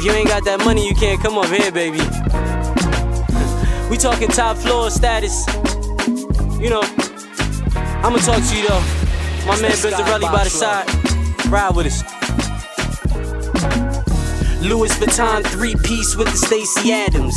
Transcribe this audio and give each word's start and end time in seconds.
If 0.00 0.06
you 0.06 0.12
ain't 0.12 0.28
got 0.28 0.44
that 0.46 0.64
money, 0.64 0.88
you 0.88 0.94
can't 0.94 1.20
come 1.20 1.36
up 1.36 1.44
here, 1.44 1.70
baby. 1.70 1.98
we 3.90 3.98
talking 3.98 4.28
top 4.28 4.56
floor 4.56 4.88
status. 4.88 5.46
You 6.58 6.70
know, 6.70 6.80
I'ma 8.00 8.16
talk 8.16 8.42
to 8.42 8.56
you 8.56 8.66
though. 8.66 8.80
My 9.46 9.60
man 9.60 9.72
Bizzarelli 9.72 10.32
by 10.32 10.44
the 10.44 10.48
side. 10.48 10.88
Ride 11.52 11.76
with 11.76 11.88
us. 11.88 12.02
Louis 14.60 14.92
Vuitton 14.98 15.42
three 15.46 15.74
piece 15.74 16.14
with 16.16 16.30
the 16.30 16.36
Stacy 16.36 16.92
Adams. 16.92 17.34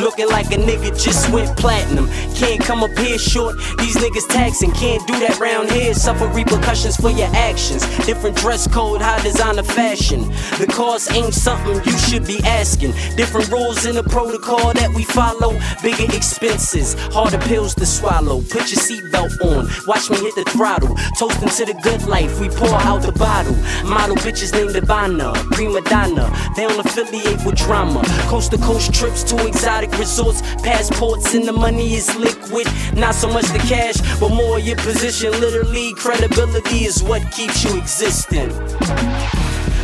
Looking 0.00 0.28
like 0.28 0.46
a 0.46 0.56
nigga 0.56 0.90
just 1.00 1.30
went 1.30 1.56
platinum. 1.56 2.08
Can't 2.34 2.60
come 2.60 2.82
up 2.82 2.90
here 2.98 3.16
short, 3.16 3.56
these 3.78 3.96
niggas 3.96 4.28
taxing. 4.28 4.72
Can't 4.72 5.06
do 5.06 5.18
that 5.20 5.38
round 5.38 5.70
here, 5.70 5.94
suffer 5.94 6.26
repercussions 6.28 6.96
for 6.96 7.10
your 7.10 7.28
actions. 7.32 7.84
Different 8.04 8.36
dress 8.36 8.66
code, 8.66 9.00
high 9.00 9.22
designer 9.22 9.62
fashion. 9.62 10.22
The 10.58 10.66
cost 10.68 11.12
ain't 11.12 11.32
something 11.32 11.76
you 11.84 11.96
should 11.98 12.26
be 12.26 12.40
asking. 12.44 12.90
Different 13.16 13.50
rules 13.50 13.86
in 13.86 13.94
the 13.94 14.02
protocol 14.02 14.72
that 14.72 14.92
we 14.94 15.04
follow. 15.04 15.58
Bigger 15.80 16.12
expenses, 16.14 16.94
harder 17.12 17.38
pills 17.38 17.74
to 17.76 17.86
swallow. 17.86 18.40
Put 18.42 18.72
your 18.72 18.82
seatbelt 18.82 19.40
on, 19.44 19.68
watch 19.86 20.10
me 20.10 20.16
hit 20.16 20.34
the 20.34 20.44
throttle. 20.50 20.96
Toasting 21.18 21.48
to 21.50 21.72
the 21.72 21.80
good 21.82 22.02
life, 22.08 22.40
we 22.40 22.48
pour 22.48 22.74
out 22.82 23.02
the 23.02 23.12
bottle. 23.12 23.54
Model 23.88 24.16
bitches 24.16 24.52
named 24.52 24.74
Ivana, 24.74 25.34
prima 25.52 25.80
donna. 25.82 26.32
They 26.56 26.63
affiliate 26.70 27.44
with 27.44 27.56
drama. 27.56 28.02
Coast 28.28 28.50
to 28.52 28.58
coast 28.58 28.92
trips 28.92 29.22
to 29.24 29.46
exotic 29.46 29.96
resorts, 29.98 30.42
passports, 30.62 31.34
and 31.34 31.46
the 31.46 31.52
money 31.52 31.94
is 31.94 32.14
liquid. 32.16 32.66
Not 32.94 33.14
so 33.14 33.28
much 33.28 33.46
the 33.46 33.58
cash, 33.58 33.96
but 34.18 34.30
more 34.30 34.58
your 34.58 34.76
position. 34.76 35.32
Literally, 35.32 35.94
credibility 35.94 36.84
is 36.84 37.02
what 37.02 37.22
keeps 37.32 37.64
you 37.64 37.76
existing. 37.76 38.50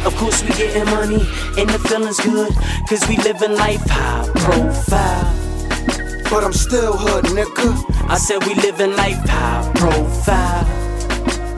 Of 0.07 0.15
course, 0.17 0.43
we 0.43 0.49
getting 0.51 0.87
money, 0.87 1.23
and 1.59 1.69
the 1.69 1.79
feeling's 1.89 2.21
good, 2.21 2.55
cause 2.89 3.07
we 3.09 3.17
living 3.19 3.57
life 3.57 3.83
high 3.87 4.27
profile. 4.37 5.37
But 6.31 6.45
I'm 6.45 6.53
still 6.53 6.97
hood, 6.97 7.25
nigga. 7.27 8.09
I 8.09 8.17
said 8.17 8.45
we 8.45 8.55
living 8.55 8.97
life 8.97 9.19
high 9.29 9.71
profile. 9.75 10.65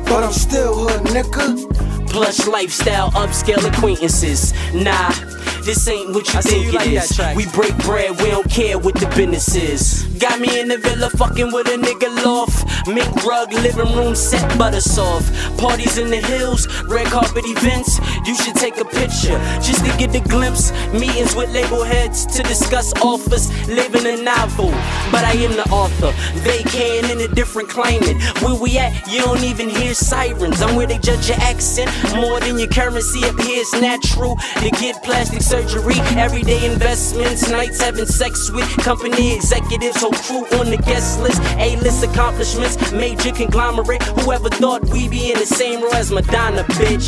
But 0.04 0.24
I'm 0.24 0.32
still 0.32 0.74
hood, 0.74 1.02
nigga. 1.08 2.01
Plush 2.12 2.46
lifestyle, 2.46 3.10
upscale 3.12 3.64
acquaintances. 3.66 4.52
Nah. 4.74 5.41
This 5.62 5.86
ain't 5.86 6.12
what 6.12 6.26
you 6.32 6.38
I 6.40 6.42
think 6.42 6.64
you 6.64 6.70
it 6.70 6.74
like 6.74 6.88
is. 6.88 7.36
We 7.36 7.46
break 7.52 7.76
bread, 7.84 8.20
we 8.20 8.30
don't 8.30 8.50
care 8.50 8.78
what 8.78 8.96
the 8.96 9.06
business 9.14 9.54
is. 9.54 10.02
Got 10.18 10.40
me 10.40 10.60
in 10.60 10.66
the 10.66 10.78
villa, 10.78 11.08
fucking 11.10 11.52
with 11.52 11.68
a 11.68 11.76
nigga 11.78 12.24
loft. 12.24 12.66
Mink 12.88 13.14
rug, 13.24 13.52
living 13.52 13.94
room 13.94 14.16
set, 14.16 14.42
butter 14.58 14.80
soft. 14.80 15.32
Parties 15.58 15.98
in 15.98 16.10
the 16.10 16.16
hills, 16.16 16.66
red 16.84 17.06
carpet 17.06 17.44
events. 17.46 18.00
You 18.26 18.34
should 18.34 18.56
take 18.56 18.76
a 18.78 18.84
picture 18.84 19.38
just 19.62 19.84
to 19.84 19.96
get 19.98 20.14
a 20.16 20.20
glimpse. 20.28 20.72
Meetings 20.92 21.36
with 21.36 21.52
label 21.52 21.84
heads 21.84 22.26
to 22.26 22.42
discuss 22.42 22.92
offers. 23.00 23.48
Living 23.68 24.06
a 24.06 24.20
novel, 24.20 24.70
but 25.12 25.24
I 25.24 25.32
am 25.46 25.52
the 25.52 25.68
author. 25.70 26.12
They 26.42 26.62
can 26.64 27.08
in 27.10 27.20
a 27.20 27.32
different 27.34 27.68
climate. 27.68 28.20
Where 28.42 28.60
we 28.60 28.78
at, 28.78 29.06
you 29.06 29.20
don't 29.20 29.44
even 29.44 29.68
hear 29.68 29.94
sirens. 29.94 30.60
I'm 30.60 30.74
where 30.74 30.88
they 30.88 30.98
judge 30.98 31.28
your 31.28 31.38
accent 31.38 31.90
more 32.16 32.40
than 32.40 32.58
your 32.58 32.68
currency. 32.68 33.24
Up 33.24 33.38
here, 33.40 33.60
it's 33.60 33.72
natural 33.80 34.36
to 34.58 34.70
get 34.70 35.02
plastic 35.04 35.40
surgery. 35.52 35.96
Everyday 36.16 36.64
investments, 36.64 37.50
nights 37.50 37.78
having 37.82 38.06
sex 38.06 38.50
with 38.50 38.66
company 38.78 39.34
executives. 39.34 40.00
Whole 40.00 40.12
crew 40.24 40.46
on 40.58 40.70
the 40.70 40.78
guest 40.78 41.20
list. 41.20 41.42
A-list 41.58 42.02
accomplishments, 42.02 42.90
major 42.92 43.32
conglomerate. 43.32 44.02
Whoever 44.20 44.48
thought 44.48 44.82
we'd 44.88 45.10
be 45.10 45.30
in 45.30 45.38
the 45.38 45.44
same 45.44 45.82
row 45.82 45.92
as 45.92 46.10
Madonna, 46.10 46.64
bitch. 46.80 47.06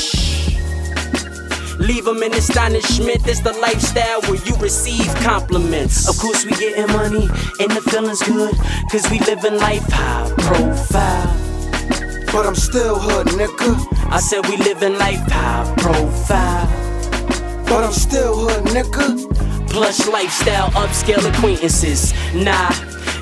Leave 1.79 2.05
them 2.05 2.23
in 2.23 2.35
astonishment. 2.35 3.25
That's 3.25 3.41
the 3.41 3.55
lifestyle 3.55 4.21
where 4.29 4.43
you 4.45 4.55
receive 4.57 5.07
compliments. 5.31 6.07
Of 6.07 6.19
course, 6.19 6.45
we 6.45 6.53
getting 6.53 6.89
money 6.89 7.27
and 7.61 7.71
the 7.73 7.81
feeling's 7.91 8.23
good. 8.23 8.55
Cause 8.93 9.09
we 9.11 9.21
living 9.21 9.57
life 9.57 9.89
high 9.89 10.31
profile. 10.45 11.33
But 12.31 12.47
I'm 12.47 12.55
still 12.55 12.99
hood, 12.99 13.29
nigga. 13.39 13.73
I 14.13 14.21
said 14.21 14.47
we 14.49 14.59
living 14.59 14.99
life 14.99 15.25
high 15.31 15.65
profile. 15.79 16.64
Still 17.95 18.49
hood, 18.49 18.65
nigga. 18.75 19.71
Plush 19.71 20.07
lifestyle, 20.09 20.69
upscale 20.73 21.25
acquaintances. 21.33 22.13
Nah, 22.35 22.71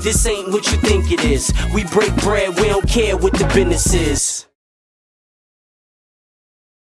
this 0.00 0.26
ain't 0.26 0.48
what 0.48 0.66
you 0.72 0.78
think 0.78 1.12
it 1.12 1.24
is. 1.24 1.52
We 1.74 1.84
break 1.84 2.14
bread, 2.16 2.56
we 2.58 2.68
don't 2.68 2.88
care 2.88 3.16
what 3.16 3.34
the 3.34 3.44
business 3.54 3.94
is. 3.94 4.46